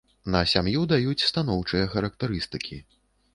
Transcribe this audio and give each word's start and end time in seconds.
На 0.35 0.39
сям'ю 0.53 0.81
даюць 0.93 1.27
станоўчыя 1.31 1.91
характарыстыкі. 1.93 2.81